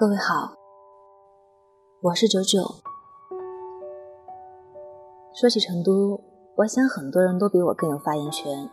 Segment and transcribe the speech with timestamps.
[0.00, 0.52] 各位好，
[2.02, 2.76] 我是九九。
[5.34, 6.20] 说起成都，
[6.54, 8.70] 我想很多人都比我更有发言权，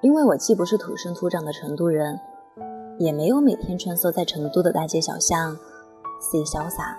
[0.00, 2.18] 因为我既不是土生土长的成都人，
[2.98, 5.56] 也没有每天穿梭在成都的大街小巷
[6.20, 6.98] 肆意潇洒，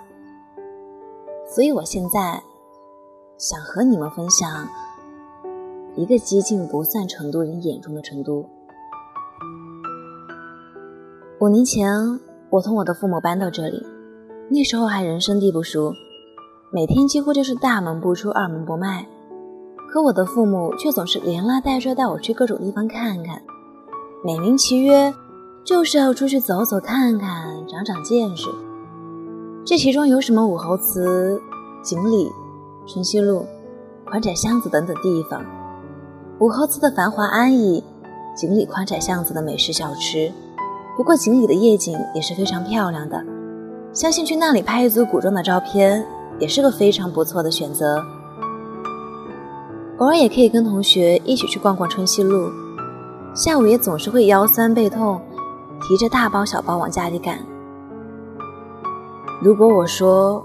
[1.46, 2.42] 所以我现在
[3.36, 4.66] 想和你们分享
[5.94, 8.48] 一个几近不算成都人眼中的成都。
[11.38, 12.18] 五年前。
[12.50, 13.84] 我同我的父母搬到这里，
[14.48, 15.92] 那时候还人生地不熟，
[16.70, 19.06] 每天几乎就是大门不出二门不迈。
[19.90, 23.42] 可我的父母却总是连拉带拽带我去各种地方看看，
[24.24, 25.12] 美名其曰
[25.64, 28.48] 就是要出去走走看看，长长见识。
[29.64, 31.40] 这其中有什么武侯祠、
[31.82, 32.30] 锦里、
[32.86, 33.44] 春熙路、
[34.04, 35.44] 宽窄巷子等等地方？
[36.38, 37.82] 武侯祠的繁华安逸，
[38.36, 40.30] 锦里宽窄巷子的美食小吃。
[40.96, 43.22] 不过锦里的夜景也是非常漂亮的，
[43.92, 46.04] 相信去那里拍一组古装的照片
[46.38, 48.02] 也是个非常不错的选择。
[49.98, 52.50] 偶尔也可以跟同学一起去逛逛春熙路，
[53.34, 55.20] 下午也总是会腰酸背痛，
[55.82, 57.38] 提着大包小包往家里赶。
[59.42, 60.42] 如果我说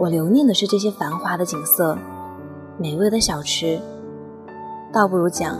[0.00, 1.96] 我留念的是这些繁华的景色、
[2.76, 3.80] 美味的小吃，
[4.92, 5.56] 倒不如讲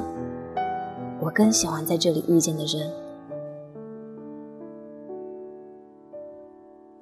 [1.20, 3.05] 我更喜欢在这里遇见的人。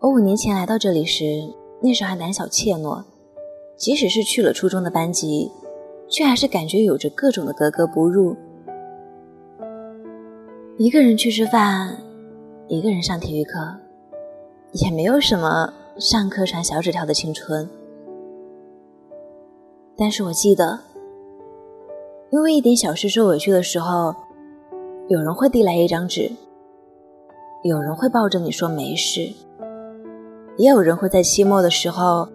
[0.04, 1.24] 我五年前来到这里时，
[1.80, 3.02] 那时候还胆小怯懦，
[3.74, 5.50] 即使是去了初中的班级，
[6.10, 8.36] 却还是感觉有着各种的格格不入。
[10.76, 11.96] 一个人去吃饭，
[12.68, 13.76] 一个人上体育课，
[14.72, 17.66] 也没有什么上课传小纸条的青春。
[19.96, 20.80] 但是我记得，
[22.28, 24.14] 因为一点小事受委屈的时候，
[25.08, 26.30] 有人会递来一张纸，
[27.62, 29.32] 有人会抱着你说没事。
[30.56, 32.28] 也有人会在期末的时候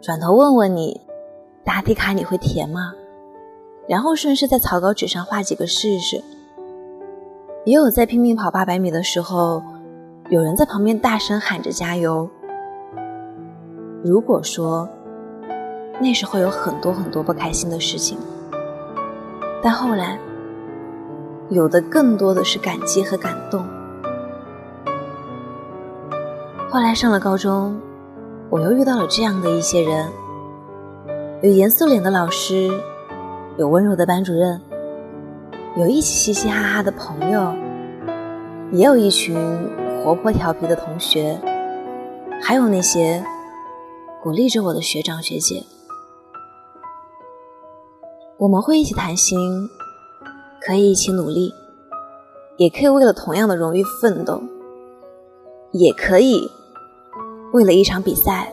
[0.00, 1.00] 转头问问你，
[1.64, 2.92] 答题卡你会填吗？
[3.88, 6.22] 然后顺势在草稿纸上画几个试试。
[7.64, 9.62] 也有在拼命跑八百米的时候，
[10.30, 12.28] 有人在旁边大声喊着加油。
[14.02, 14.88] 如果说
[16.00, 18.16] 那时候有很多很多不开心的事情，
[19.62, 20.18] 但后来
[21.50, 23.62] 有的更多的是感激和感动。
[26.72, 27.80] 后来上了高中，
[28.48, 30.08] 我又遇到了这样的一些人：
[31.42, 32.70] 有严肃脸的老师，
[33.58, 34.62] 有温柔的班主任，
[35.76, 37.52] 有一起嘻嘻哈哈的朋友，
[38.70, 39.36] 也有一群
[39.98, 41.40] 活泼调皮的同学，
[42.40, 43.24] 还有那些
[44.22, 45.64] 鼓励着我的学长学姐。
[48.38, 49.68] 我们会一起谈心，
[50.64, 51.52] 可以一起努力，
[52.58, 54.40] 也可以为了同样的荣誉奋斗，
[55.72, 56.48] 也可以。
[57.52, 58.52] 为了一场比赛，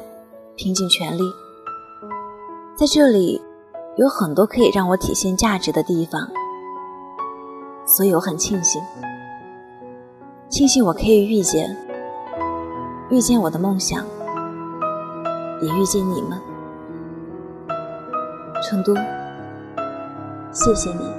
[0.56, 1.22] 拼尽全力。
[2.76, 3.40] 在这里，
[3.96, 6.28] 有很多可以让我体现价值的地方，
[7.86, 8.82] 所以我很庆幸，
[10.50, 11.78] 庆幸我可以遇见，
[13.12, 14.04] 遇见我的梦想，
[15.62, 16.42] 也遇见你们。
[18.64, 18.96] 成都，
[20.52, 21.14] 谢谢你，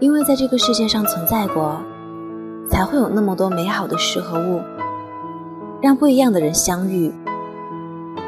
[0.00, 1.80] 因为在这个世界上存在过，
[2.70, 4.62] 才会有那么多美好的事和物。
[5.82, 7.12] 让不一样的人相遇，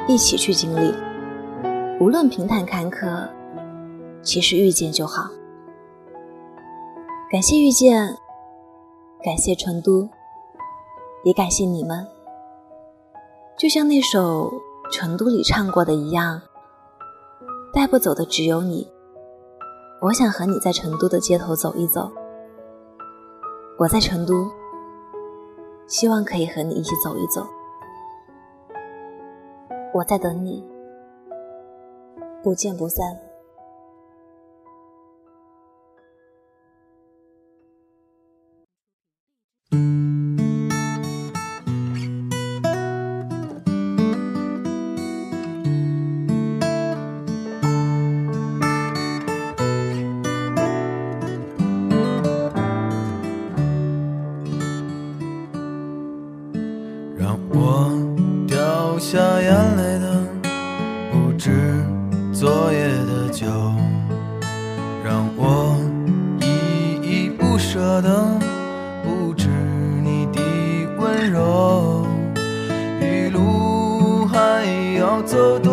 [0.09, 0.95] 一起去经历，
[2.01, 3.29] 无论平坦坎坷，
[4.23, 5.29] 其实遇见就好。
[7.31, 8.17] 感谢遇见，
[9.23, 10.09] 感谢成都，
[11.25, 12.07] 也感谢你们。
[13.59, 14.51] 就像那首
[14.93, 16.41] 《成都》里唱过的一样，
[17.73, 18.91] 带不走的只有你。
[20.01, 22.11] 我想和你在成都的街头走一走。
[23.79, 24.51] 我在成都。
[25.89, 27.47] 希望可以和你一起走一走，
[29.93, 30.65] 我在等你，
[32.43, 33.05] 不见不散。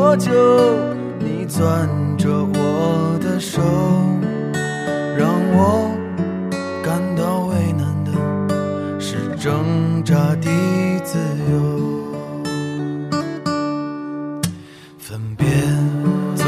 [0.10, 0.32] 多久？
[1.20, 3.62] 你攥着我的手，
[5.16, 5.92] 让我
[6.84, 8.12] 感到为难的
[9.00, 10.50] 是挣扎的
[11.04, 11.20] 自
[11.52, 11.54] 由。
[14.98, 15.46] 分别
[16.36, 16.48] 总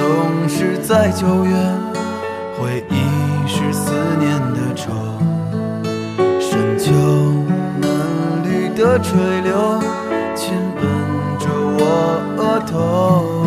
[0.50, 1.54] 是在九月，
[2.58, 2.98] 回忆
[3.48, 4.92] 是思念的愁。
[6.40, 6.92] 深秋
[7.80, 9.80] 嫩绿的垂柳，
[10.36, 10.82] 亲吻
[11.38, 11.46] 着
[11.78, 11.84] 我
[12.40, 13.41] 额头，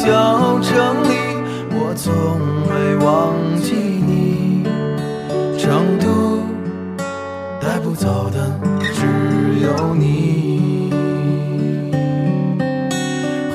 [0.00, 1.12] 小城里，
[1.70, 2.10] 我从
[2.66, 4.64] 未忘记你。
[5.58, 6.40] 成都
[7.60, 8.58] 带不走的
[8.92, 9.06] 只
[9.60, 10.90] 有你，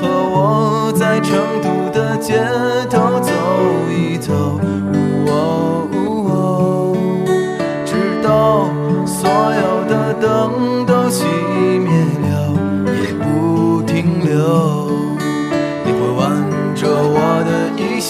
[0.00, 2.38] 和我在成都的街
[2.88, 3.32] 头走
[3.90, 4.60] 一走，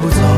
[0.00, 0.37] 不走。